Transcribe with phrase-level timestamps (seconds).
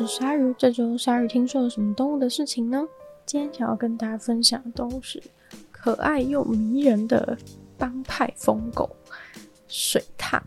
[0.00, 0.54] 是鲨鱼。
[0.56, 2.82] 这周鲨鱼听说了什么动物的事情呢？
[3.26, 5.22] 今天想要跟大家分享的动物是
[5.70, 7.36] 可爱又迷人的
[7.76, 8.88] 帮派疯狗——
[9.68, 10.40] 水獭。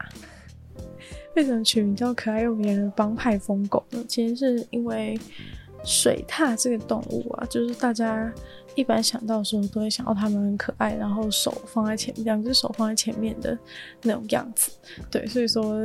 [1.36, 4.04] 为什么取名叫可爱又迷人的帮派疯狗呢？
[4.08, 5.20] 其实是因为
[5.84, 8.34] 水獭这个动物啊，就是大家。
[8.76, 13.58] 一般想到的时候，都会想到它们很可爱，然后手放在前，两只手放在前面的
[14.02, 14.72] 那种样子。
[15.12, 15.76] 对，所以说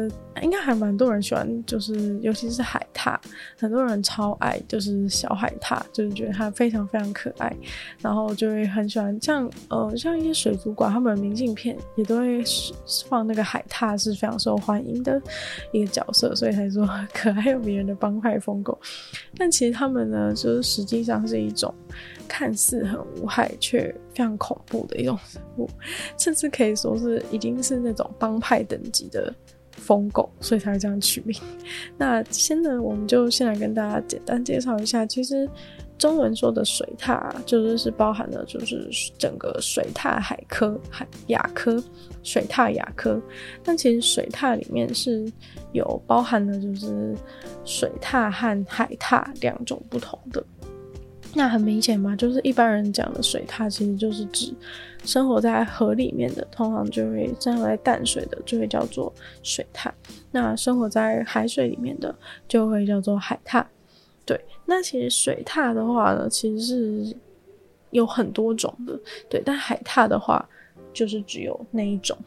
[0.42, 3.16] 应该还蛮多人喜欢，就是尤其是海獭，
[3.59, 7.55] 很多人超爱，就是小海獭，就是觉得它非常非常可爱，
[8.00, 9.19] 然后就会很喜欢。
[9.20, 12.42] 像呃，像一些水族馆，他们的明信片也都会
[13.09, 15.20] 放那个海獭，是非常受欢迎的
[15.72, 18.78] 一个角色，所以才说可爱又迷人的帮派疯狗。
[19.36, 21.75] 但其实他们呢，就是实际上是一种。
[22.29, 25.69] 看似很无害，却非常恐怖的一种生物，
[26.17, 29.34] 甚至可以说是已经是那种帮派等级的
[29.73, 31.37] 疯狗，所以才会这样取名。
[31.99, 35.49] 那先呢，我们就先来跟大家简单介绍一下，其实
[35.97, 41.83] 中文说的水獭，就是是包含了就是整个水獭海科海亚科
[42.23, 43.21] 水獭亚科。
[43.65, 45.31] 但其实水獭里面是
[45.73, 47.17] 有包含了就是
[47.65, 50.45] 水獭和海獭两种不同的。
[51.39, 54.53] 那很明显嘛，就是一般人讲的水獭，其实就是指
[55.05, 59.12] 生活在河里面的，通常就会生活在淡水的，就会叫做
[59.44, 59.89] 水獭。
[60.33, 62.12] 那生活在海水里面的，
[62.48, 63.64] 就会叫做海獭。
[64.27, 67.16] 对，那其实水獭的话呢，其实是
[67.93, 68.99] 有很多种的，
[69.31, 70.44] 对，但海獭的话，
[70.93, 72.19] 就是只有那一种。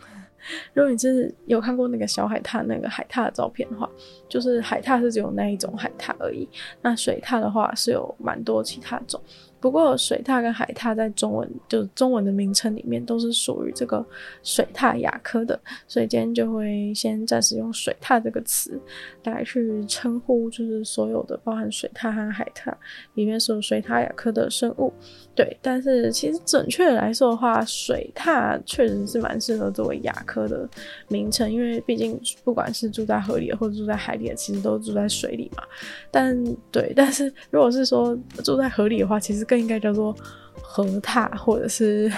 [0.74, 3.90] 如果你真是有看过那个小海獭那个海獭的照片的话，
[4.28, 6.48] 就是海獭是只有那一种海獭而已。
[6.82, 9.22] 那水獭的话是有蛮多其他种。
[9.62, 14.04] 不过水獭跟海獭在中文就中文的名称里面都是属于这个
[14.44, 15.58] 水獭亚科的，
[15.88, 18.78] 所以今天就会先暂时用水獭这个词
[19.24, 22.74] 来去称呼，就是所有的包含水獭和海獭
[23.14, 24.92] 里面所有水獭亚科的生物。
[25.34, 30.68] 对，但是其实准确来说的话，水獭确实是蛮适合作为亚科的
[31.08, 35.64] 名称，因为毕竟不管是住在河里的或者住在海里的，其实都住在水里嘛。
[36.12, 40.16] 但对，但是如果是说住在河里的话，其实更应该叫做
[40.62, 42.10] 河獭，或者是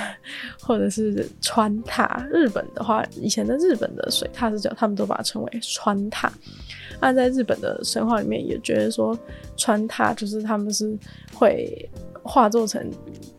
[0.61, 2.23] 或者是川獭。
[2.27, 6.29] 日本的话，以前的日本的水獭是叫他们都把它称为川獭。
[7.01, 9.17] 那在日本的神话里面，也觉得说
[9.57, 10.95] 川獭就是他们是
[11.33, 11.89] 会
[12.21, 12.87] 化作成。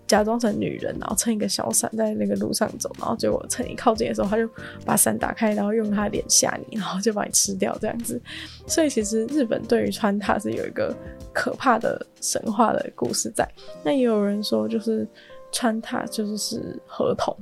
[0.06, 4.47] 假装成女人，然后撑一个小伞在那个路上走，然后结果趁你靠近的时候，他就
[4.84, 8.21] 把伞打开，然后用他脸吓你，然后就把你吃掉这样子。
[8.66, 10.94] 所以其实日本对于川獭是有一个
[11.34, 13.47] 可怕的神话的故事在。
[13.83, 15.06] 那也有人说，就是
[15.53, 17.37] 川塔就是是河童，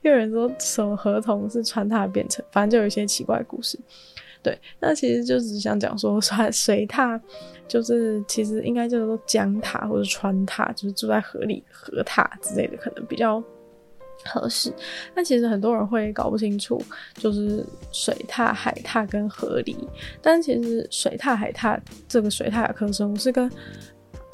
[0.00, 3.78] 也有人说什么河童是川塔变成，反正就有一些奇怪故事。
[4.42, 7.20] 对，那其实就只想讲说，水水塔
[7.68, 13.42] 就是其实应该叫做江塔或者川塔，就是住在河里河塔之类的，可能比较
[14.24, 14.72] 合适。
[15.14, 16.82] 但其实很多人会搞不清楚，
[17.14, 19.76] 就是水獭、海獭跟河狸。
[20.20, 21.78] 但其实水獭、海獭
[22.08, 23.50] 这个水獭亚科生物是跟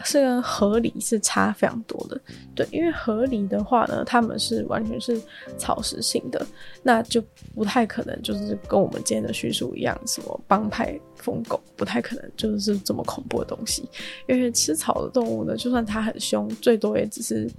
[0.04, 2.20] 是跟河狸是差非常多的，
[2.54, 5.20] 对，因为河狸的话呢，他们是完全是
[5.56, 6.46] 草食性的，
[6.84, 7.20] 那就
[7.52, 13.88] 不太可能就是跟我们今天的叙述一样，什么帮派疯狗，不太可能就是这么恐怖的东西，
[14.28, 17.50] 因为吃草的动物呢，就算它很凶，最多也只是。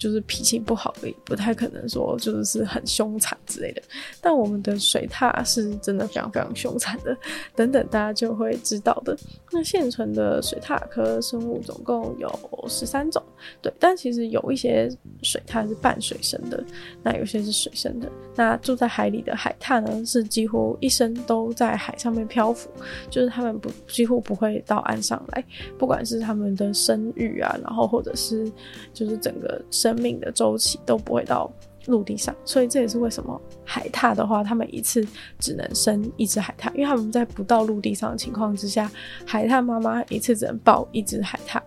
[0.00, 3.82] 就是脾气不好而已，不太可能说就是是很凶残之类的。
[4.18, 7.14] 但我们的水獭是真的非常非常凶残的，
[7.54, 9.14] 等等大家就会知道的。
[9.52, 12.32] 那现存的水獭科生物总共有
[12.66, 13.22] 十三种，
[13.60, 14.88] 对，但其实有一些
[15.22, 16.64] 水獭是半水生的，
[17.02, 18.10] 那有些是水生的。
[18.34, 22.70] 那住在海里的海獭呢，是几乎一生都在海上面漂浮，
[23.10, 25.44] 就是他们不几乎不会到岸上来，
[25.76, 28.50] 不管是他们的生育啊，然后或者是
[28.94, 29.89] 就是整个生。
[29.90, 31.50] 生命的周期都不会到
[31.86, 35.04] 陆地上，所以这也是为什么海獭的话，他们一次
[35.38, 38.90] 只能生一只海獭，因为他们在不到陆地上的情况之下，
[39.26, 41.60] 海獭妈妈一次只能抱一只海獭，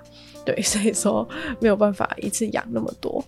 [0.46, 1.28] 对， 所以说
[1.60, 3.24] 没有办法一次养那么多。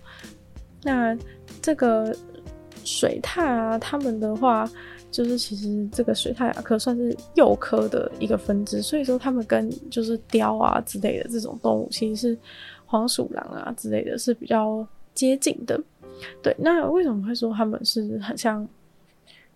[0.82, 1.16] 那
[1.60, 2.16] 这个
[2.84, 4.70] 水獭啊，它们的话，
[5.10, 12.38] 就是其实这个水獭亚科算是鼬科的一个分支，所以说它们跟就是雕啊之类的这种动物，其实是
[12.86, 15.78] 黄鼠狼啊之类的是比较接近的。
[16.42, 18.66] 对，那为什么会说他们是很像？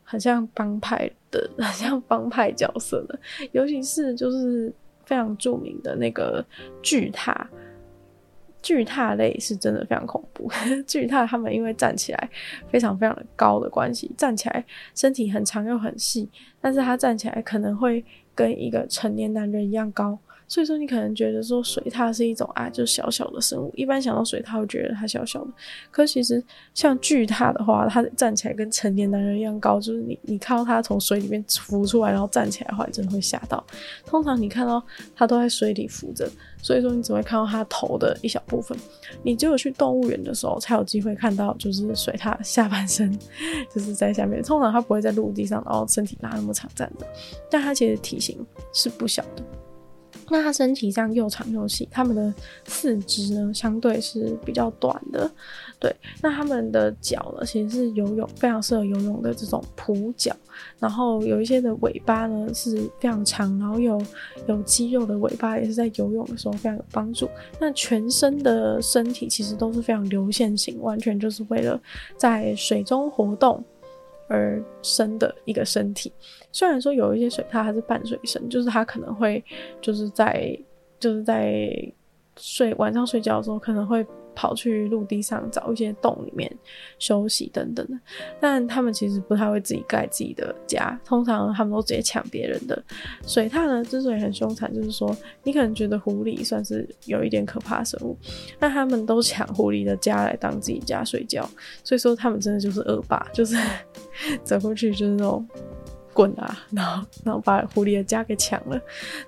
[0.02, 3.16] 很像帮派的，很像帮派角色的，
[3.52, 4.72] 尤其是就是
[5.04, 6.44] 非常著名的那个
[6.82, 7.48] 巨塔，
[8.60, 10.50] 巨塔类是真的非常恐怖。
[10.84, 12.30] 巨塔他们因为站起来
[12.72, 14.64] 非常非常的高的关系，站起来
[14.96, 16.28] 身体很长又很细，
[16.60, 18.04] 但是他站起来可能会
[18.34, 20.18] 跟一个成年男人一样高。
[20.50, 23.72] 所以说，你可能觉得说水獭是一种啊，就小小的生物。
[23.76, 25.50] 一般想到水獭，会觉得它小小的。
[25.92, 26.42] 可其实
[26.74, 33.64] 像巨獭的话，它站起来跟成年男人一样高，就是你你看到它从水里面浮出来，然后站起来的话，真的会吓到。
[34.04, 34.82] 通常你看到
[35.14, 36.28] 它都在水里浮着，
[36.60, 38.76] 所以说你只会看到它头的一小部分。
[39.22, 43.16] 你只有去动物园的时候才有机会看到，就是水獭下半身
[43.72, 44.42] 就是在下面。
[44.42, 47.06] 通常它不会在陆地上，然后身体拉那么长站的，
[47.48, 49.44] 但它其实体型是不小的。
[50.30, 52.32] 那它身体上又长又细，它们的
[52.64, 55.30] 四肢呢相对是比较短的，
[55.78, 55.94] 对。
[56.22, 60.34] 那它们的脚呢，其实是游泳非常适合游泳的这种蹼脚，
[60.78, 64.00] 然后有一些的尾巴呢是非常长，然后有
[64.46, 67.28] 有肌肉的尾巴也是在游泳的时候非常有帮助。
[67.58, 71.80] 那全身的身体其实都是非常流线型，完全就是为了
[72.16, 73.62] 在水中活动
[74.30, 76.10] 而生的一个身体，
[76.52, 79.44] 虽然说有一些水它还是半水生，就是它可能会
[79.82, 80.56] 就是在
[81.00, 81.70] 就是在
[82.40, 84.04] 睡晚上睡觉的时候可能会。
[84.32, 86.50] 跑去陆地上找一些洞里面
[87.00, 87.98] 休息等等的，
[88.40, 92.80] 但他们其实不太会自己盖自己的家，通常他们都直接抢别人的。
[93.26, 98.16] 水獭呢，之所以很凶残，就是说你可能觉得狐狸算是有一点可怕生物，
[98.60, 101.46] 那他们都抢狐狸的家来当自己家睡觉，
[101.82, 103.56] 所以说他们真的就是恶霸，就是
[104.44, 105.46] 走过去就是那种。
[106.20, 106.58] 滚啊！
[106.70, 108.78] 然后，然后把狐狸的家给抢了。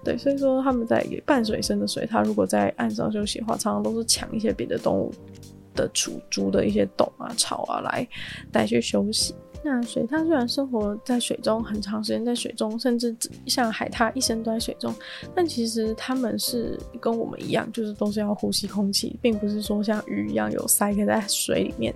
[0.05, 5.11] 对，所以说他们在半水生的水它，如果在岸上休息的话，常常都是抢一些别的动物
[5.75, 8.07] 的储猪的一些洞啊、巢啊来
[8.51, 9.35] 带去休息。
[9.65, 13.17] 那水獭虽然生活在水中很长时间，在水中，甚至
[13.47, 14.95] 像海獭一生都在水中，
[15.35, 21.95] 但其实他们是跟我们一样，就是都是要呼吸空气，并不是说像鱼一样有鳃可以在水里面。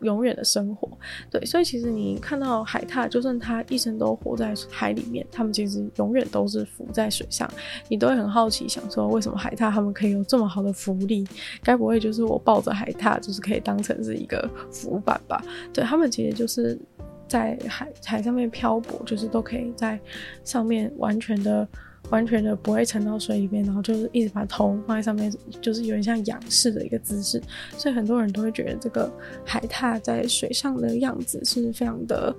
[0.00, 0.88] 永远的生活，
[1.30, 7.50] 对，所以其实你看到海獭，就算它一生都活在海里面，它们其实永远都是浮在水上。
[7.88, 11.26] 你都会很好奇，想说为什么海獭它们可以有这么好的浮力？
[11.62, 15.42] 该不会就是我抱着海獭，就是可以当成是一个浮板吧？
[15.72, 16.78] 对，它们其实就是
[17.26, 19.98] 在海海上面漂泊，就是都可以在
[20.44, 21.66] 上面完全的。
[22.10, 27.40] 完全的不会沉到水里面，然后就是一直把头放在上面，就是有点像仰视的一个姿势，
[27.76, 29.10] 所以很多人都会觉得这个
[29.44, 32.34] 海獭在水上的样子是非常的、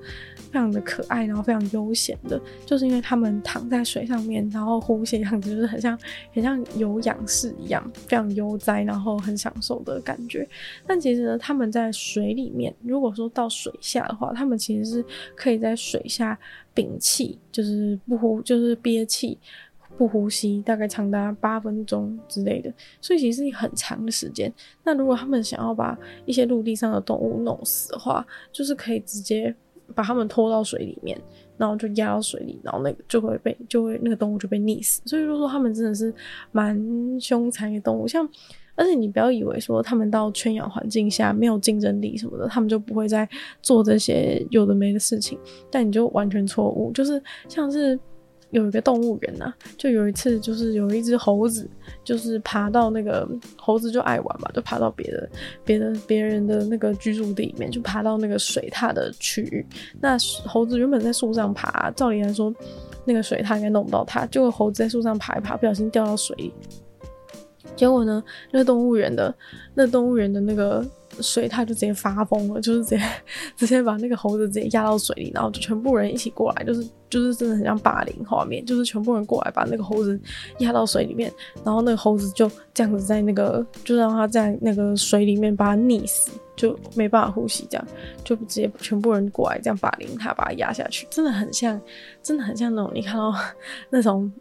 [0.52, 5.98] 非常的可爱，然后非常悠闲的，就是因为他们躺在水上面，然后呼吸样子就是很像、
[6.34, 10.48] 很像有仰视一样，非常悠哉，然后很享受的感觉。
[10.88, 15.06] 但其实呢，他们在水里面，如果说到水下的话，他们其实是
[15.36, 16.38] 可以在水下。
[16.74, 19.38] 屏气就是不呼，就是憋气
[19.98, 24.54] 不呼吸，大概长达八分钟之类的，所以其实是很长的时间。
[24.84, 29.54] 那如果他们想要把一些陆地上的动物弄死的话，就是可以直接
[29.94, 31.20] 把他们拖到水里面，
[31.58, 35.02] 然后就压到水里，然后那个就会被就会那个动物就被溺死。
[35.06, 36.14] 所以就说他们真的是
[36.52, 36.80] 蛮
[37.20, 38.30] 凶残的动物，像。
[38.80, 43.28] 而且你不要以为说他们到圈养环境下没有竞争力什么的，他们就不会再
[43.62, 45.38] 做这些有的没的事情。
[45.70, 48.00] 但你就完全错误，就是像是
[48.52, 51.70] 有一个动物园呐，就有一次就是有一只猴子，
[52.06, 55.30] 就是爬到那个猴子就爱玩嘛，就爬到别的
[55.66, 59.66] 别的别人的那个居住地里面，就爬到那个水獭的区域。
[60.00, 60.18] 那
[60.48, 62.52] 猴子原本在树上爬，照理来说
[63.04, 66.54] 那个水獭应该弄不到它，结果猴子在树上爬一爬，不小心掉到水里。
[67.76, 69.34] 结果呢，那动物园的
[69.74, 70.86] 那动物园的那个
[71.22, 73.02] 水獭就直接发疯了，就是直接
[73.56, 80.20] 直接把那个猴子直接压到水里，然后就全部人一起过来，就是就是真的很像霸凌画面，就是全部人过来把那个猴子
[80.60, 81.32] 压到水里面，
[81.64, 87.88] 然后那个猴子就这样子在那个就让它在那个水里面把它溺死，就没办法呼吸，这样
[88.24, 91.80] 就直接全部人过来这样霸凌它，把它压下去，真的很像，
[92.22, 93.34] 真的很像那种你看到
[93.90, 94.32] 那种。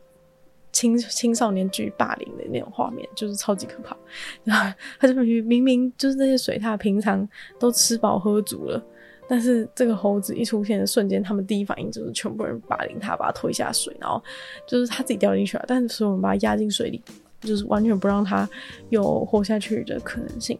[0.78, 3.96] 青青少年剧霸凌的那种画面，就是超级可怕。
[4.44, 8.80] 然 后他就明明就是那些水獭平常都吃饱喝足了，
[9.28, 14.22] 但是这个猴子一出现的瞬间，他们第一反应就是全部人霸凌他，把他推下水，然后
[14.68, 17.02] 就是他自己掉进去了，但是所有人把他压进水里，
[17.40, 18.48] 就是完全不让他
[18.90, 20.56] 有活下去的可能性。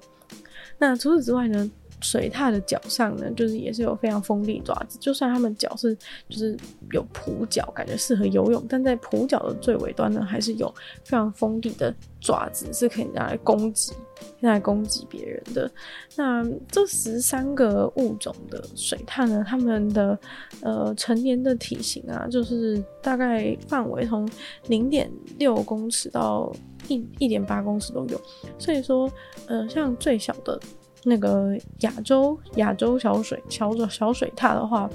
[0.79, 1.71] 那除此之外呢？
[2.01, 4.99] 水獭的脚上呢，就是也是有非常锋利爪子。
[5.01, 5.95] 就算它们脚是
[6.29, 6.57] 就是
[6.93, 10.73] 有蹼脚，感觉适合游泳，但在蹼脚的最尾端呢，还是有
[11.05, 13.93] 非常锋利的爪子，是可以拿来攻击，
[14.41, 15.71] 拿来攻击别人的。
[16.17, 20.19] 那这十三个物种的水獭呢，它们的
[20.61, 24.29] 呃成年的体型啊，就是大概范围从
[24.69, 26.53] 零点六公尺到
[26.87, 28.21] 一一点八公尺都有。
[28.59, 29.11] 所以说，
[29.47, 30.59] 呃，像最小的。
[31.09, 34.89] 那个亚洲亚洲小水小小水獭的话，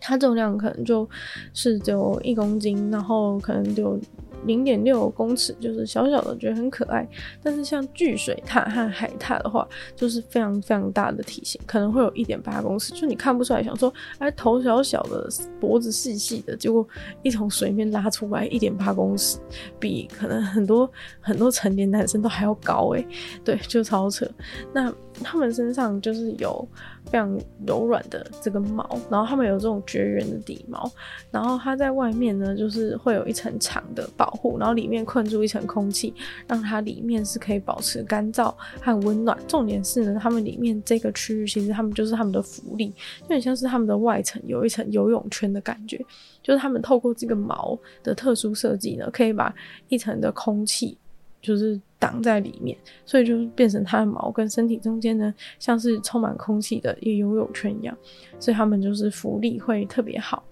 [0.00, 1.08] 它重量可能就
[1.54, 3.98] 是只有一公斤，然后可能就。
[4.46, 7.06] 零点六公尺，就是小小的，觉得很可爱。
[7.42, 15.28] 但是像巨水獭和海獭的话，就是非常非常大的体型，可能会有一点八公尺，就你看不出来，想说哎，头小小的，
[15.60, 16.88] 脖子细细的，结果
[17.22, 19.38] 一从水面拉出来一点八公尺，
[19.78, 23.06] 比可能很多很多成年男生都还要高哎，
[23.44, 24.26] 对，就超扯。
[24.72, 24.90] 那
[25.22, 26.66] 他们身上就是有。
[27.06, 27.36] 非常
[27.66, 30.88] 柔软的这个毛，然后它们有这种绝缘的底毛，
[31.30, 36.14] 然后它在外面呢，就是会有一层长的保护，然后里面困住一层空气，
[36.46, 39.36] 让它里面是可以保持干燥和温暖。
[39.48, 45.96] 重点是呢，它们里面这个区域其实它们就是它们的浮力，就很像是它们的外层有一层游泳圈的感觉，
[46.42, 49.52] 就是它们透过这个毛的特殊设计呢，可以把
[49.88, 50.96] 一层的空气
[51.40, 51.80] 就是。
[52.00, 57.94] 挡在里面，所以就变成它的毛跟身体中间呢，像是充满空气的一个游泳圈一样，
[58.38, 60.42] 所以它们就是浮力会特别好，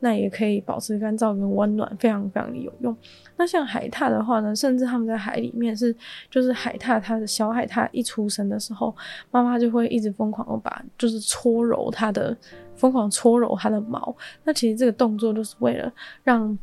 [0.00, 2.96] 那也可以保持干燥跟温暖，非常非常的有用。
[3.36, 5.94] 那像海獭的话呢，甚至它们在海里面是，
[6.28, 8.92] 就是海獭它的小海獭一出生的时候，
[9.30, 12.36] 妈妈就会一直疯狂的把就是搓揉它的，
[12.74, 14.12] 疯狂搓揉它的毛，
[14.42, 15.92] 那其实这个动作就是为了
[16.24, 16.58] 让。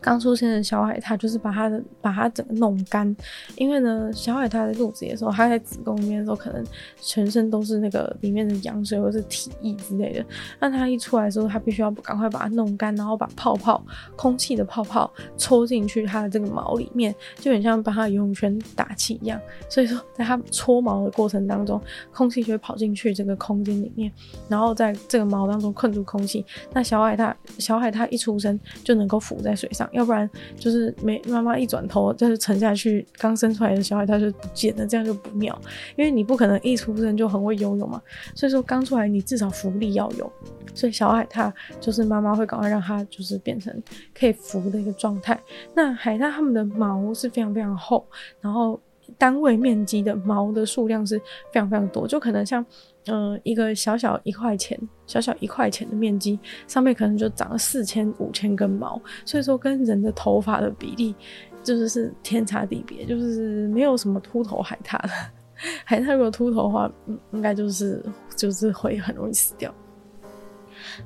[0.00, 3.16] 刚出生的小海獭就是把它的把它整个弄干，
[3.56, 6.64] 因为呢，小海獭在肚子的时候，它在子宫里面的时候，可能
[7.00, 10.24] 全身都是那个里面的羊水或是体液之类的。
[10.60, 19.40] 那它一出来的时候，它必须要赶快把它弄干，然后把泡泡、空气的泡泡抽进去它的这个毛里面，就很像把它游泳圈打气一样。
[19.68, 21.80] 所以说，在它搓毛的过程当中，
[22.12, 24.12] 空气就会跑进去这个空间里面，
[24.48, 26.44] 然后在这个毛当中困住空气。
[26.72, 29.88] 那小海獭小海獭一出生就能够浮在水上。
[29.98, 35.60] 要不然就是没妈妈一转头就是沉下去，刚生出来的小海獭就不见了，这样就不妙。
[35.96, 38.00] 因为你不可能一出生就很会游泳嘛，
[38.32, 40.32] 所以说刚出来你至少浮力要有。
[40.72, 43.82] 所以小海獭就是妈妈会赶快让它就是变成
[44.16, 45.36] 可以浮的一个状态。
[45.74, 48.06] 那海獭它们的毛是非常非常厚，
[48.40, 48.80] 然后
[49.16, 51.18] 单位面积的毛的数量是
[51.52, 52.64] 非常非常多，就可能像。
[53.08, 61.14] 嗯、呃，一个小小一块钱，小小一块钱的面积，上面可能就长了四千五千根毛，所以说跟人的头发的比例
[61.62, 65.08] 就是是天差地别，就是没有什么秃头海獭的。
[65.84, 66.90] 海獭如果秃头的话，
[67.32, 68.00] 应该就是
[68.36, 69.74] 就是会很容易死掉。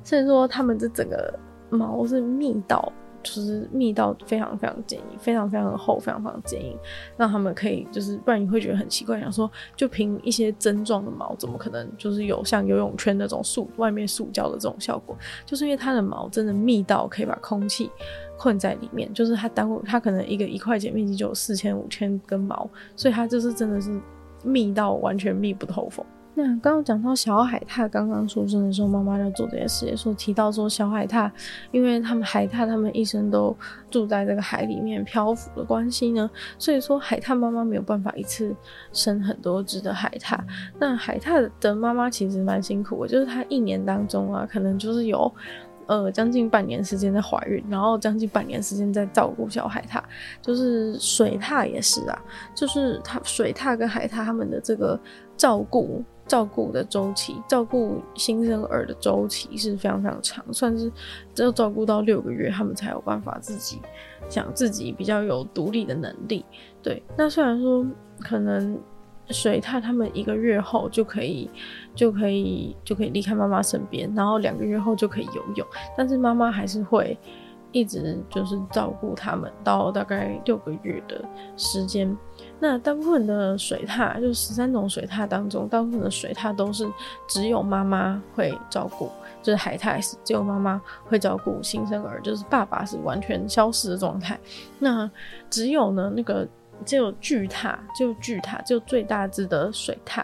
[0.03, 2.91] 所以说，他们这整个毛是密到。
[3.23, 6.77] 就是密到非常非常坚硬，非常非常的厚，非常非常坚硬，
[7.17, 15.17] 让他们可以就是，不然你会觉得很奇怪，想说就凭一些针状的毛，怎么可能就是有像游泳圈那种塑外面塑胶的这种效果？
[15.45, 17.89] 就是因为它的毛真的密到可以把空气
[18.37, 23.97] 困在里面，就是它单它可能一个一块钱面积就有四千五千根毛，所以它就是真的是
[24.43, 26.05] 密到完全密不透风。
[26.35, 31.29] 那刚刚讲到小海獭刚刚出生的时候，妈妈要做这些事，也说提到说小海獭，
[31.71, 33.55] 因为他们海獭他们一生都
[33.91, 38.55] 住在这个海里面漂浮的关系呢，所以说海獭妈妈没有办法一次
[38.91, 40.39] 生很多只的海獭。
[40.79, 45.31] 那海獭的妈妈其实蛮辛苦的，就是她一年当中啊，可能就是有
[45.85, 50.01] 呃将近半年时间在怀孕，然后将近半年时间在照顾小海獭。
[50.41, 52.19] 就是水獭也是啊，
[52.55, 54.99] 就是它水獭跟海獭他们的这个
[55.37, 56.03] 照顾。
[56.25, 60.91] 照顾的周期，照顾新生儿的周期是非常非常长，算是
[61.35, 63.79] 只有照顾到六个月，他们才有办法自己
[64.29, 66.45] 想自己比较有独立的能力。
[66.81, 67.85] 对，那虽然说
[68.19, 68.79] 可能
[69.29, 71.49] 水獭他们一个月后就可以
[71.95, 77.17] 就可以就可以离开妈妈身边，然后两个月后就可以游泳，但是妈妈还是会
[77.73, 81.21] 一直就是照顾他们到大概六个月的
[81.57, 82.17] 时间。
[82.59, 86.89] 那大部分的水獭，就十三种水獭当中，大部分的水獭都是
[87.27, 89.09] 只有妈妈会照顾，
[89.41, 94.39] 就是海獭是只有妈妈会照顾新生儿，就是爸爸是完全消失的状态。
[94.79, 95.09] 那
[95.49, 96.47] 只有呢，那个
[96.85, 100.23] 只有巨獭，就巨獭，就最大只的水獭，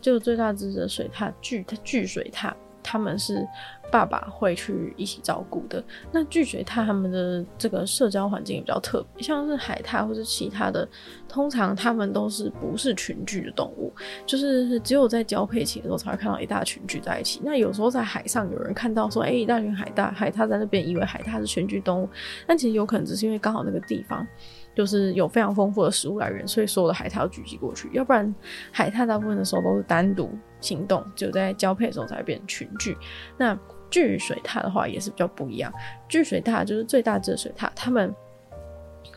[0.00, 2.52] 就最大只的水獭巨巨水獭，
[2.82, 3.46] 他们是
[3.90, 5.82] 爸爸会去一起照顾的。
[6.12, 10.88] 那巨水獭他们的这个社交环境也比较特别，像是海獭或者其他的，
[11.28, 13.92] 通常他们都是不是群居的动物，
[14.26, 17.40] 就是只有在交配期的时候才会看到一大群聚在一起。
[17.44, 22.08] 那有时候在海上有人看到说，哎、一大群海獭海獭在那边，以为海獭是群居动物，
[22.46, 24.26] 但其实有可能只是因为刚好那个地方。
[24.74, 28.34] 就是有非常丰富的食物来源，所以所有的海獭要聚集过去，要不然
[28.70, 30.28] 海獭大部分的时候都是单独
[30.60, 32.94] 行动，只有在交配的时候才会变成群聚。
[33.38, 33.58] 那
[33.90, 35.72] 巨水獭的话也是比较不一样，
[36.08, 38.14] 巨水獭就是最大只的水獭，它们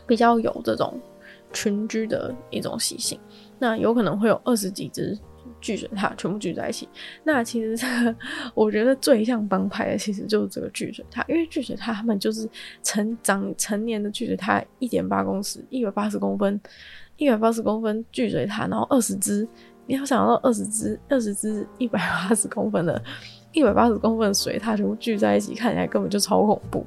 [0.06, 1.00] 比较有这种
[1.52, 3.18] 群居的一种习性，
[3.58, 5.18] 那有可能会有二十几只。
[5.60, 6.88] 巨水獭全部聚在一起，
[7.22, 8.16] 那其实这个
[8.54, 12.48] 我觉得最像帮派的，其实就是这个巨水獭，因为巨水獭他们就是
[12.82, 16.58] 成长成年的巨水獭，一点八公尺，一百八十公分，
[17.16, 19.46] 一百八十公分巨水獭，然后二十只，
[19.86, 23.02] 你要想到二十只，二十只一百八十公分的，
[23.52, 26.84] 一百八十公分的水獭全部聚在一起，看起来根本就超恐怖。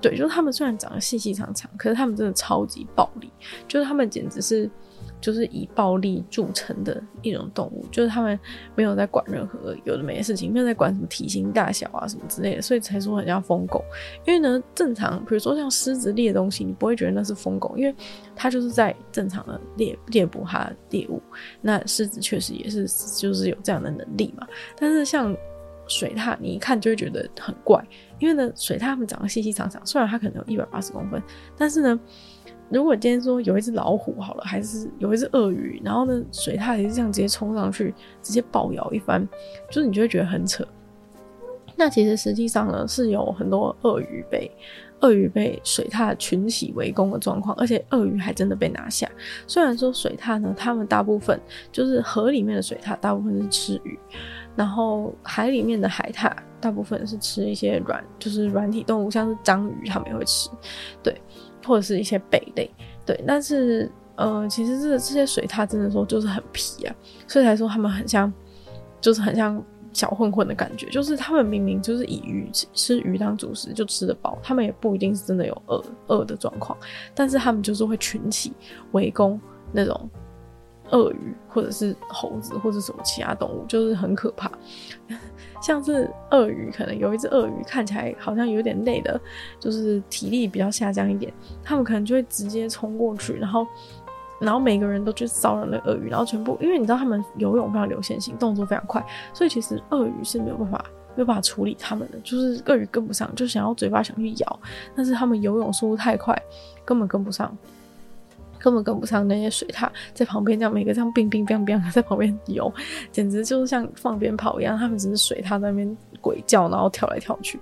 [0.00, 3.30] 对，就是他们虽然长得细细长长，可是他们真的超级暴力，
[3.66, 4.70] 就是他们简直是。
[5.20, 8.38] 就是以暴力著称的一种动物，就是他们
[8.76, 13.84] 没有在管任何有的没的事情，没有在管什么体型大小啊什么之类的，所以才说很像疯狗。
[14.24, 17.92] 因为呢，正常比如说像狮子猎东西，你不会觉得那是疯狗，因为
[18.36, 21.20] 它就是在正常的猎猎捕它的猎物。
[21.60, 22.86] 那狮子确实也是
[23.16, 24.46] 就是有这样的能力嘛。
[24.76, 25.36] 但是像
[25.88, 27.82] 水獭，你一看就会觉得很怪，
[28.20, 31.20] 因为呢，水獭它们长得细细长长，虽然它可能有一百八十公分，
[31.56, 31.98] 但是呢。
[32.70, 39.26] 如果今天说有一只老虎好了，还是有一只鳄鱼，然后呢，水獭也是这样直接冲上去，直接暴咬一番，
[39.70, 40.62] 就是你就会觉得很扯。
[41.74, 44.50] 那其实实际上呢，是有很多鳄鱼被
[45.00, 49.10] 鳄鱼被水獭群起围攻的状况，而且鳄鱼还真的被拿下。
[49.46, 51.40] 虽然说水獭呢，它们大部分
[51.72, 53.98] 就是河里面的水獭，大部分是吃鱼，
[54.58, 60.50] 然后海里面的海獭大部分是吃一些软，就是软体动物，像是章鱼，他们也会吃，
[61.02, 61.18] 对。
[61.66, 62.70] 或者是一些贝类，
[63.04, 66.94] 对，但是，呃，其实这这些水獭真的说就是很皮啊，
[67.26, 68.32] 所以才说他们很像，
[69.02, 69.62] 就是很像
[69.92, 76.78] 小混混的感觉，就是他们明明就是以鱼吃吃鱼当主食就吃得饱，他们也不一定是真的有饿饿的状况，
[77.14, 78.54] 但是他们就是会群起
[78.92, 79.38] 围攻
[79.70, 80.08] 那种
[80.90, 84.50] 鳄鱼或者是猴子或者什么其他动物，就是很可怕。
[85.60, 89.20] 像是鳄鱼，可能有一只鳄鱼看起来好像有点累的，
[89.58, 91.32] 就是体力比较下降一点，
[91.64, 93.66] 他们可能就会直接冲过去，然后，
[94.40, 100.84] 然后每个人都去骚扰那鳄鱼，然后全部，因为你知道他们游泳非常流线型，动作非常快，所以其实鳄鱼是没有办法
[101.16, 104.60] 没有办法处理他们的，就是鳄鱼跟不上，就想要嘴巴想去咬，
[104.94, 106.40] 但是他们游泳速度太快，
[106.84, 107.52] 根本跟不上。
[108.68, 112.70] 根本跟不上那些水獭在旁边，这样每个这样冰冰冰冰在旁边游，
[113.10, 114.76] 简直就是像放鞭炮一样。
[114.76, 117.58] 他们只是水獭在那边鬼叫，然后跳来跳去。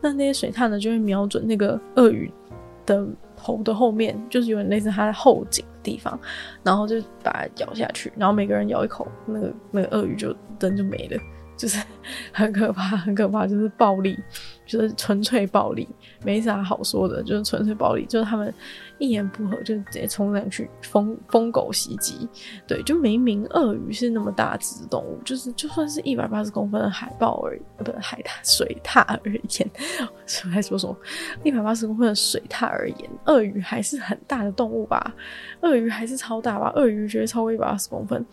[0.00, 2.30] 那那些水獭呢，就会瞄准那个鳄鱼
[2.86, 3.04] 的
[3.36, 6.16] 头的后面，就是有点类似它的后颈的地方，
[6.62, 8.12] 然后就把它咬下去。
[8.16, 10.28] 然后每个人咬一口，那个那个鳄鱼就
[10.60, 11.20] 人就没了。
[11.56, 11.80] 就是
[12.32, 14.18] 很可怕，很可怕，就是暴力，
[14.66, 15.88] 就是纯粹暴力，
[16.24, 18.52] 没啥好说的，就是纯粹暴力，就是他们
[18.98, 22.28] 一言不合就直接冲上去疯疯狗袭击，
[22.66, 29.70] 对，就明明鳄鱼是那么大只的动物，就是就算是一百八十公分的海豹而，不是海獭水獭而言，
[30.26, 30.96] 什 么还说什么
[31.42, 35.14] 一百八十公分的水獭而言，鳄鱼还是很大的动物吧？
[35.62, 36.72] 鳄鱼还是超大吧？
[36.74, 38.24] 鳄鱼绝对超过一百八十公分，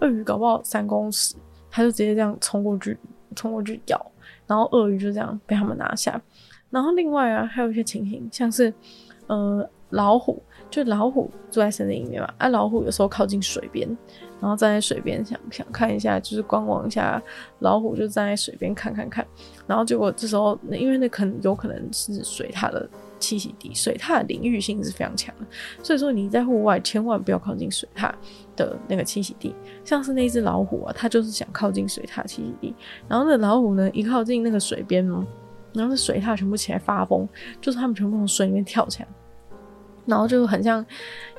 [0.00, 1.34] 鳄鱼搞不好三公尺。
[1.74, 2.96] 他就直接这样冲过去，
[3.34, 4.12] 冲过去咬，
[4.46, 6.22] 然后鳄鱼就这样被他们拿下。
[6.70, 8.72] 然后另外啊，还有一些情形，像是
[9.26, 13.88] 呃老虎，就老虎住在森林里面嘛，啊老虎有时候靠近水边，
[14.40, 17.20] 然后站在水边想想看一下，就是观望一下，
[17.58, 19.26] 老虎就站在水边看看看，
[19.66, 22.88] 然后结果这时候因为那可能有可能是水獭的。
[23.20, 25.46] 栖息地，水獭的领域性是非常强的，
[25.82, 28.12] 所以说你在户外千万不要靠近水獭
[28.56, 29.54] 的那个栖息地。
[29.84, 32.74] 像是那只老虎啊，它就是想靠近水獭栖息地，
[33.08, 35.26] 然后那老虎呢，一靠近那个水边呢，
[35.72, 37.28] 然后那水獭全部起来发疯，
[37.60, 39.08] 就是它们全部从水里面跳起来。
[40.06, 40.84] 然后就很像，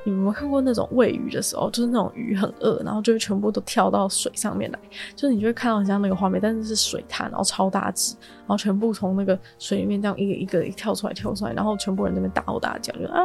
[0.04, 4.78] 你们有看过那种喂鱼的时候，就是那种鱼很饿，然后就会全部都跳到水上面来，
[5.14, 13.20] 就是你就会看到很像那个画面，但是是水潭，然后超大只，然后全部从那个水里面这样一个一个跳出来跳出来，然后全部人那边大吼大叫，就啊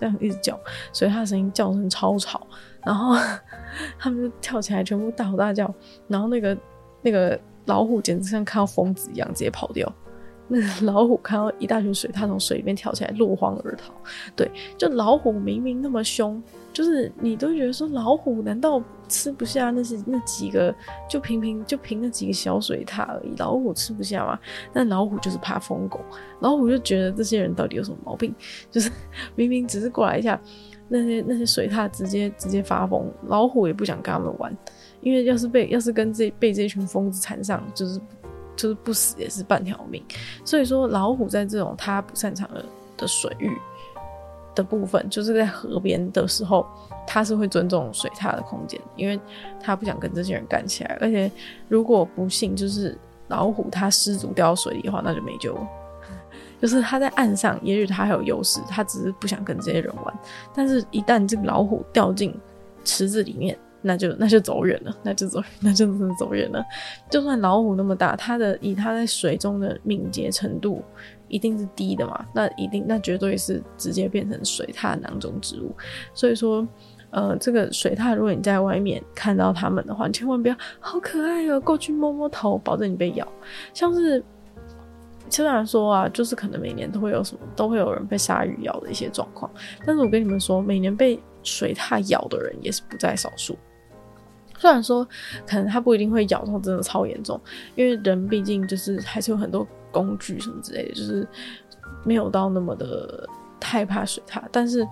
[0.00, 0.58] 这样一直叫，
[0.92, 2.46] 所以它的声音叫声超吵，
[2.84, 3.14] 然后
[3.98, 5.72] 他们就跳起来全部大吼大叫，
[6.08, 6.56] 然后那个
[7.02, 9.92] 那个老虎简直像看到疯子一样直接跑掉。
[10.52, 13.94] 那 老虎看到一大群水獭从水里面跳起来，落荒而逃。
[14.34, 20.74] 对，就老虎明明那么凶，就是你都觉得说老虎难道吃不下那些那几个
[21.08, 24.36] 就平平就凭那几个小水獭而已，老虎吃不下吗？
[24.72, 26.00] 但老虎就是怕疯狗，
[26.40, 28.34] 老虎就觉得这些人到底有什么毛病？
[28.72, 28.90] 就是
[29.36, 30.40] 明明只是过来一下，
[30.88, 34.52] 那些那些水獭直接直接发疯，老虎也不想跟他们玩，
[35.00, 38.00] 因为要是被要是跟这被这群疯子缠上，就是。
[38.60, 40.04] 就是不死也是半条命，
[40.44, 42.62] 所以说老虎在这种它不擅长的
[42.98, 43.50] 的水域
[44.54, 46.66] 的部分，就是在河边的时候，
[47.06, 49.18] 它是会尊重水獭的空间，因为
[49.58, 50.98] 它不想跟这些人干起来。
[51.00, 51.32] 而且
[51.68, 55.66] 如果不幸就是老虎它失足掉到水里的话，那就没救了。
[56.60, 60.18] 就是他在岸上，也许他还有优势，他只是不想跟这些人玩。
[60.54, 62.38] 但是，一旦这个老虎掉进
[62.84, 66.62] 池子里面，那就那就走远了，那就走， 那就真的走远了。
[67.10, 70.82] 就算老虎那么大，它的以它在水中的敏捷程度
[71.28, 72.26] 一定是低的嘛？
[72.34, 75.74] 那一定，那绝对是直接变成水獭囊中之物。
[76.12, 76.66] 所以说，
[77.10, 83.26] 呃，这个水獭，如果你在外面看到它们的话，你千万不要好可爱哦，过去摸摸头，保证你被咬。
[83.72, 84.22] 像是
[85.28, 89.50] 虽然说啊，就是可能每年都会有什么，都会有人被鲨鱼咬的一些状况，
[89.86, 93.56] 但是我跟你们说，每年被水獭咬的人也是不在少数。
[94.60, 95.02] 虽然说
[95.46, 97.40] 可能它不一定会咬痛真的超严重，
[97.74, 101.26] 因为人毕竟就是还是有很多工具什么之类的，就是
[102.04, 103.28] 没有到那么的
[103.62, 104.86] 害怕水獭，但是。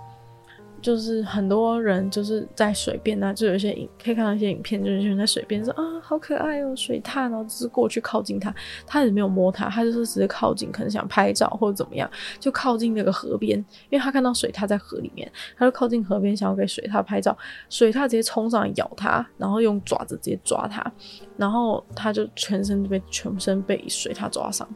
[0.81, 8.55] 就是很多人就是在水边啊，就有一些影可以看到一些影片，就是人在水边说啊，好可爱哦，水獭，然后只是过去靠近它，
[8.87, 13.59] 他也没有摸它，他就是直接靠近，可能想拍照或者怎么样，就靠近那个河边，
[13.91, 17.37] 因为他看到水獭在河里面，他就靠近河边想要给水獭拍照，
[17.69, 20.85] 水獭直接冲上来咬他，然后用爪子直接抓他，
[21.37, 24.69] 然后他就全身就被全身被水獭抓伤。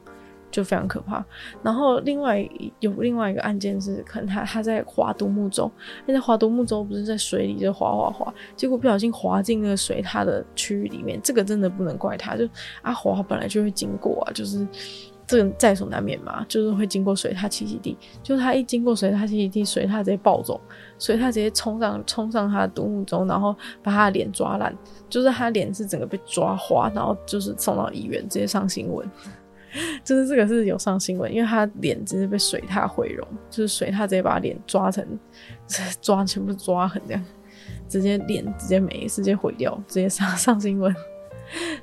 [0.53, 1.25] 就非常可怕。
[1.62, 5.69] 然后另外有另外一个案件是，可能他他在划独木舟，
[6.07, 11.19] 那在划独木舟不是在水里就划划划，结果不小心滑进那个水獭的区域里面。
[11.21, 12.49] 这个真的不能怪他，就
[12.83, 14.67] 阿华本来就会经过啊，就是
[15.27, 17.97] 这个在所难免嘛，就是会经过水獭栖息地。
[18.23, 20.61] 就他一经过水獭栖息地，水獭直接暴走，
[20.99, 24.77] 水獭直接冲上冲上他的独木舟，然后把他的脸抓烂，
[25.09, 29.09] 就是他脸是整个被抓花，然后就是送到医院，直接上新闻。
[30.04, 35.06] 就是这个是有上新闻，因为他脸直接被水獭毁容，就是水獭直接把脸抓成
[36.00, 37.24] 抓全部抓痕这样，
[37.88, 40.94] 直接脸直接没，直接毁掉，直接上 上新闻。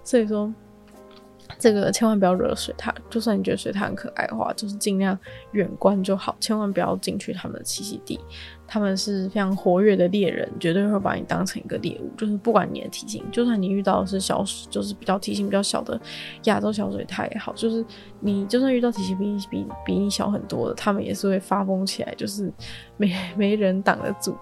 [0.03, 0.53] 所以说，
[1.57, 5.17] 这个千万不要惹水獭，就算你觉得水獭很可爱的话，就是尽量
[5.51, 8.19] 远观就好，千万不要进去他们的栖息地。
[8.69, 12.09] 他们是非常活跃的猎人，绝对会把你当成一个猎物。
[12.15, 15.99] 就是不管你的体型，就算你遇到的是小，就是比较体型比较小的
[16.43, 17.83] 亚洲小水獭也好，就是
[18.19, 22.51] 你就算遇到体型比你比比你小很多的，他们也是会发疯起来，就是
[22.97, 24.37] 没没人挡得住。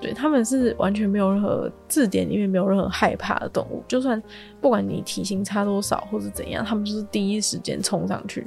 [0.00, 4.22] 对，他们是完全没有任何字典里面没有任何害怕的动物，就算
[4.60, 8.46] 不管你体型差多少或者怎样，他们就是第一时间冲上去。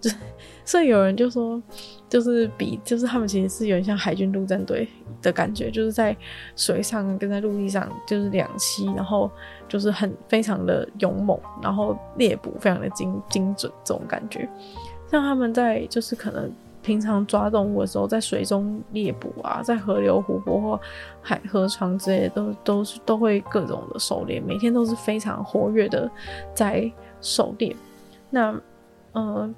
[0.00, 0.10] 就
[0.64, 1.62] 所以有人就说。
[2.10, 4.88] 就是比，就是他们其实是有点像海军陆战队
[5.20, 6.16] 的感觉，就是在
[6.56, 9.30] 水上跟在陆地上就是两栖，然后
[9.68, 14.48] 就是很非常的勇猛，然后猎捕非常的精精准这种感觉。
[15.10, 20.80] 像他们在就是可能平常抓动物的时候，在水中猎捕啊，在河流、湖泊或
[21.20, 26.10] 海河床之类，都都是都会各种的狩猎，每天都是非常活跃的
[26.54, 27.76] 在狩猎。
[28.30, 28.50] 那
[29.12, 29.36] 嗯。
[29.36, 29.54] 呃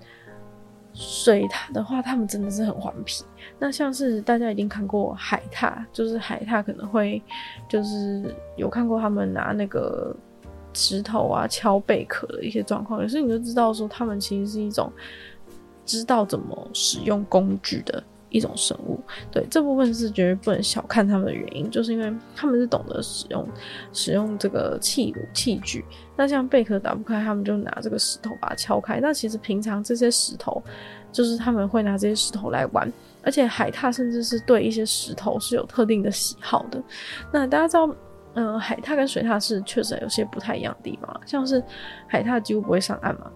[0.93, 3.25] 水獭的话，他们真的是很顽皮。
[3.59, 7.23] 那像是大家一定看过海獭，就是海獭可能会
[7.69, 10.15] 就是有看过他们拿那个
[10.73, 14.93] 石头啊敲贝壳的一些状况，可是你就知道说他们其实是一种
[15.85, 18.99] 知道怎么使用工具的一种生物。
[19.31, 23.47] 对，这部分是绝对不能小看他们的原因，就是因为他们是懂得使用
[23.93, 25.85] 使用这个器物器具。
[26.17, 29.01] 那像贝壳打不开，他们就拿这个石头把它敲开。
[29.01, 30.63] 那其实平常这些石头，
[31.13, 36.83] 就是他们会拿这些石头来玩，而且海獭甚至是对一些石头是有特定的喜好的。
[37.33, 37.97] 那大家知道，
[38.35, 41.63] 嗯、海獭跟水獭是确实有些不太一样的地方，像是
[42.07, 43.31] 海獭几乎不会上岸嘛。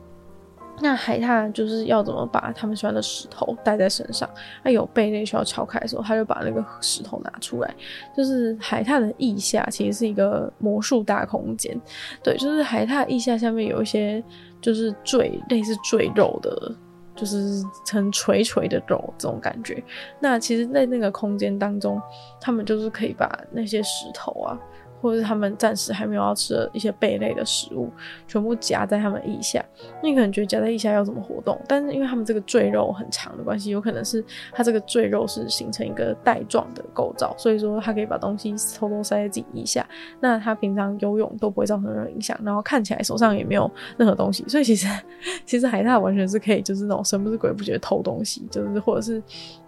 [0.80, 4.28] 那海獭就是要怎么把他们喜欢的石头带在身上？
[4.62, 7.74] 那有贝类需要敲开的时候，他就把那个石头拿出来。
[8.16, 11.80] 就是海獭的腋下其实是一个魔术大空间，
[12.22, 14.22] 对，就是海獭腋下下面有一些
[14.60, 16.74] 就是赘类似赘肉的，
[17.14, 19.82] 就是成垂垂的肉这种感觉。
[20.20, 22.02] 那其实，在那个空间当中，
[22.40, 24.58] 他们就是可以把那些石头啊。
[25.04, 27.90] 或者是他们暂时还没有要吃的一些贝类的食物，
[28.26, 29.62] 全部夹在他们腋下。
[30.02, 31.60] 你可能觉得夹在腋下要怎么活动？
[31.68, 39.86] 但是因为他们这个赘肉很长的关系，有可能是它这个赘肉是形成一个带状的构造，所以说它可以把东西偷偷塞在自己腋下。
[40.20, 44.88] 那它平常游泳都不会造成任何影响，然后看起来手上也没有任何东西，所以其实
[45.44, 49.22] 其实海獭完全是可以就是那种神不知鬼不觉偷东西，就是或者是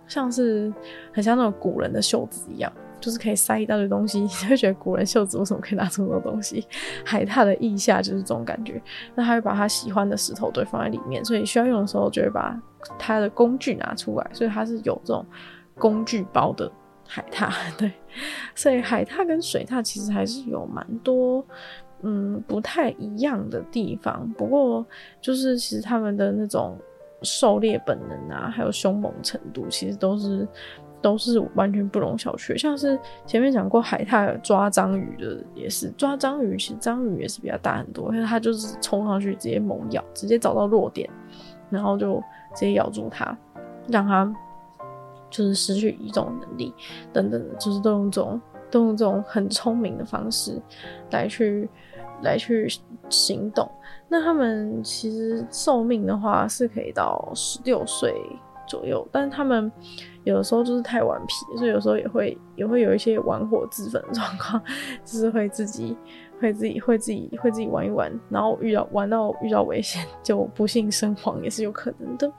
[0.08, 0.72] 像是
[1.12, 2.72] 很像那种古人的袖子一样。
[3.00, 6.66] 就是可以塞一大堆东西， 你就会觉得古人袖子为什么可以拿这么多东西？
[7.04, 8.80] 海獭的腋下就是这种感觉。
[9.14, 12.58] 那他会把他喜欢的石头堆放在里面，所以需要用的时候就会把
[12.98, 14.30] 他的工具拿出来。
[14.32, 15.24] 所以他是有这种
[15.78, 16.70] 工具包的
[17.06, 17.52] 海獭。
[17.76, 17.92] 对，
[18.54, 21.44] 所以海獭跟水獭其实还是有蛮多
[22.02, 24.28] 嗯不太一样的地方。
[24.36, 24.84] 不过
[25.20, 26.78] 就是其实他们的那种
[27.22, 30.46] 狩猎本能啊，还有凶猛程度，其实都是。
[31.06, 41.08] 都是完全不容小觑，像是前面讲过海獭抓章鱼的，也是抓章鱼，其实章鱼也是比较大很多，因为它就是冲上去直接猛咬，直接找到弱点，
[41.70, 42.16] 然后就
[42.56, 43.38] 直接咬住它，
[43.86, 44.34] 让它
[45.30, 46.74] 就是失去移动能力
[47.12, 50.60] 等等的，就是都用这种都用这种很聪明的方式
[51.12, 51.70] 来去
[52.22, 52.68] 来去
[53.08, 53.70] 行动。
[54.08, 58.12] 那他们其实寿命的话是可以到十六岁
[58.66, 59.70] 左右，但是他们
[60.26, 64.60] 有的时候就是太顽皮，所以有时候也会也会有一些玩火自焚的状况，
[65.06, 65.96] 就是会自己
[66.40, 72.30] 会自己会自己会自己玩一玩，然后遇到玩到遇到危险就不幸身亡也是有可能的。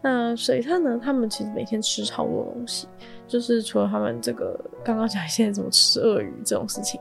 [0.00, 0.98] 那水獭呢？
[1.02, 2.88] 他们其实每天吃超多东西，
[3.28, 6.98] 就是除了他们这个刚刚讲现在怎么吃鳄鱼这种事情。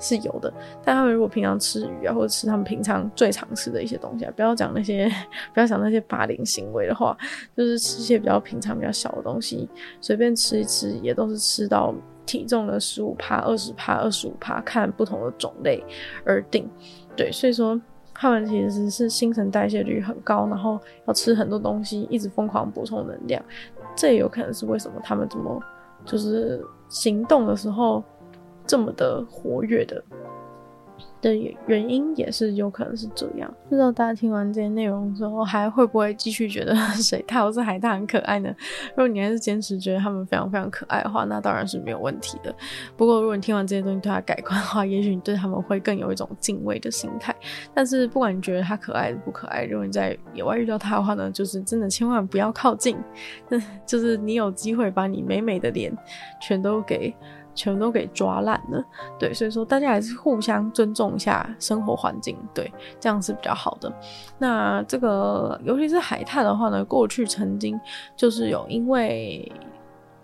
[0.00, 5.06] 是有的，但他们如果平常吃鱼啊，或者吃他们平常最常吃的一些东西啊，不要讲那些，
[5.52, 7.16] 不要讲那些霸凌行为的话，
[7.54, 9.68] 就是吃一些比较平常、比较小的东西，
[10.00, 15.84] 随便吃一吃，也都是吃到体重的十五趴、二十趴、二十五趴，看不同的种类
[16.24, 16.66] 而定。
[17.14, 17.78] 对，所以说
[18.14, 23.42] 他们其实是新陈代谢率很高，然后要吃很多东西，一直疯狂补充能量。
[23.94, 25.62] 这也有可能是为什么他们这么
[26.06, 28.02] 就是行动的时候。
[28.70, 30.00] 这么的活跃的
[31.20, 31.34] 的
[31.66, 33.52] 原因也是有可能是这样。
[33.68, 38.48] 不知道大家听完这些内容之后，还会不会继续觉得水獭或是海獭很可爱呢？
[38.94, 42.54] 如果你还是坚持觉得他们非常非常可爱的话，那当然是没有问题的。
[42.96, 47.34] 不过如果你听完这些东西对他改观的话，也许你对他们会更有一种敬畏的心态。
[47.74, 52.96] 但是不管你觉得它可爱不可爱，如果你在野外遇到它的话呢，就是真的千万不要靠近。
[53.84, 55.94] 就是你有机会把你美美的脸
[56.40, 57.14] 全都给。
[57.60, 58.82] 全都给抓烂了，
[59.18, 63.92] 对，所以说大家还是互相尊重一下生活环境，对，这样是比较好的。
[64.38, 67.78] 那这个尤其是海獭的话呢，过去曾经
[68.16, 69.52] 就是有因为。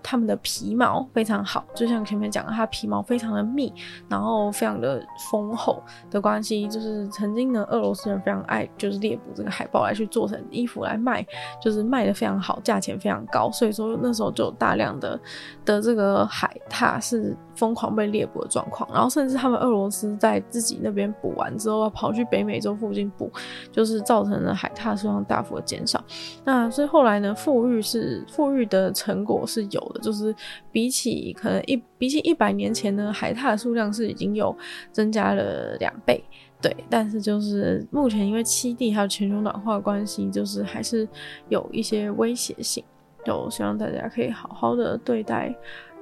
[0.08, 3.74] 他们的皮毛非常好，就像前面讲的，它皮毛非常的密，
[4.08, 11.26] 然后非常的丰厚的关系，就是曾经的，俄罗斯人非常爱就是猎捕这个海豹来去做成衣服来卖，
[11.60, 15.18] 就是卖的非常好，价钱非常高，所以说那时候就有大量的
[15.64, 23.28] 的这个海獭是疯狂被猎捕的状况，然后甚至他们俄罗斯在自己那边捕完之后，要跑去北美洲附近捕，
[23.72, 26.02] 就是造成了海獭数量大幅的减少。
[26.44, 30.00] 那所以后来呢，复育是复育的成果是有的。
[30.00, 30.32] 就是
[30.70, 34.56] 比起可能一比起一百年前呢，海獭的数量是已经有
[34.92, 36.22] 增加了两倍，
[36.60, 36.76] 对。
[36.88, 41.08] 但是就是目前因为七地还有全球暖化关系，就是还是
[41.48, 42.84] 有一些威胁性。
[43.24, 45.52] 就希望大家可以好好的对待，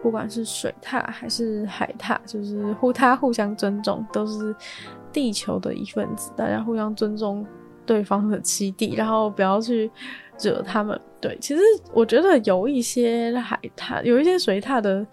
[0.04, 4.54] 不管是水獭还是海獭，就是互他互相尊重，都是
[5.10, 7.42] 地球的一份子，大家互相尊重
[7.86, 9.90] 对方的栖地，然后不要去
[10.42, 11.00] 惹他们。
[11.22, 11.62] 对，其实
[11.94, 15.06] 我觉得有一些海獭，有一些水獭的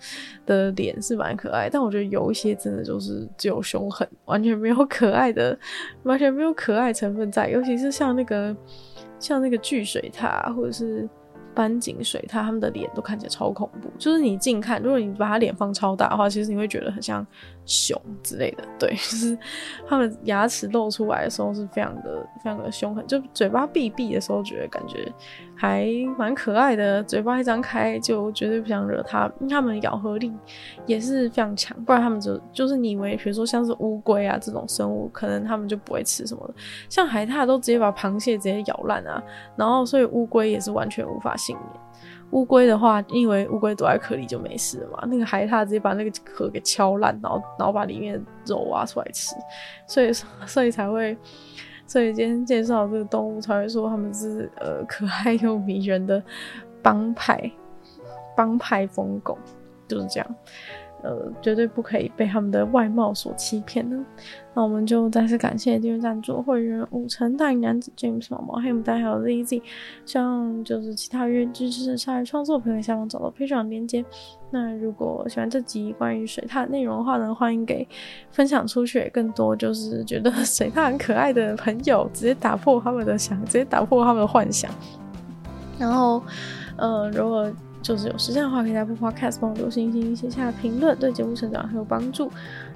[0.45, 5.57] 的脸是蛮可爱，但我觉得有一些真的就是只有凶狠，完全没有可爱的，
[6.03, 7.49] 完全没有可爱成分在。
[7.49, 8.53] 尤其是像那个
[9.19, 11.07] 像那个巨水獭，或者是
[11.53, 13.89] 斑井水他，他们的脸都看起来超恐怖。
[13.97, 17.25] 就是你近看，如果你把他脸放超大的话，其实你会觉得很像
[17.65, 18.63] 熊之类的。
[18.79, 19.37] 对， 就是
[19.87, 25.11] 他们牙齿露出来的时候是非常的非常的凶狠，就嘴巴闭闭的时候，觉得感觉。
[25.53, 30.33] 还蛮可爱的，嘴巴一张开就绝对不想惹它，因为它们咬合力
[30.87, 36.51] 也是非常强，不然他们就就是你以为，比如说像是乌龟啊这种生物，可能他们就不会吃什么，
[36.89, 39.21] 像海獭都直接把螃蟹直接咬烂啊，
[39.55, 41.67] 然后所以乌龟也是完全无法幸免。
[42.31, 49.35] 乌龟的话，因为乌龟躲在壳里就没事嘛，那个海獭直接把那个壳给敲烂，然后然后把里面肉挖出来吃，
[49.87, 50.11] 所以
[50.45, 51.17] 所以才会。
[51.87, 56.23] 所以今天介绍这个动物才会说他们是呃可爱又迷人的
[56.81, 57.51] 帮派
[58.33, 59.37] 帮派疯狗，
[59.89, 60.35] 就是这样。
[61.03, 64.05] 呃，绝对不可以被他们的外貌所欺骗呢。
[64.53, 69.63] 那我们就再次感谢订阅赞助会员五成大龄男子 James 毛毛，还有我们大还有 Z Z。
[70.05, 74.03] 希望就是其他愿意支持鲨鱼创作朋友，下方找到 Patreon 连结。
[74.49, 77.87] 那如果喜欢这集关于水獭内容的话呢，欢迎给
[78.29, 84.69] 分享出去，更多就是觉得水獭很可爱的朋友，直接打破他们的想，直接打破他们的幻想。
[85.79, 86.21] 然后，
[86.75, 87.49] 呃，如果
[87.81, 92.31] 就是有时间的话，可以在 Apple Podcast 帮我留星星，写下评论，对节目成长很有帮助。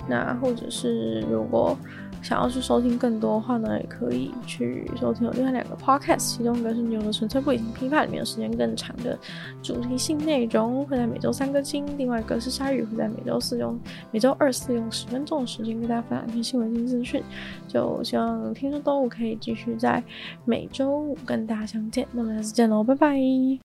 [0.07, 1.77] 那或者是如果
[2.21, 9.17] 想要去收听更多的话呢，也可以去收听有另外两个 podcast，其中一个是牛的纯粹不理性批判，里面有时间更长的
[9.61, 13.79] 主题性内容，会在每周三更新；另外一个是鲨鱼，会在每周四用
[14.11, 17.21] 每周二四用十分钟的时间跟大家分享一篇新闻新资讯。
[17.67, 20.03] 就希望听说动物可以继续在
[20.45, 23.19] 每周五跟大家相见，那么下次见喽，拜拜。